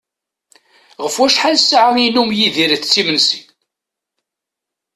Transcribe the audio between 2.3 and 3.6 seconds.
Yidir itett imensi?